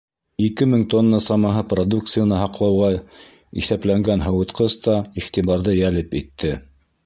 Ике 0.43 0.67
мең 0.69 0.85
тонна 0.93 1.19
самаһы 1.25 1.61
продукцияны 1.73 2.39
һаҡлауға 2.45 2.89
иҫәпләнгән 3.63 4.27
һыуытҡыс 4.29 4.81
та 4.89 4.99
иғтибарҙы 5.23 5.81
йәлеп 5.85 6.21
итте. 6.25 6.61